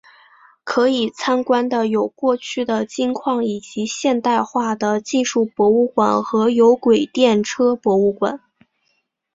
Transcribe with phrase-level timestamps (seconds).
[0.63, 8.41] 可以参观的有过去的金矿以及现代化的技术博物馆和有轨电车博物馆。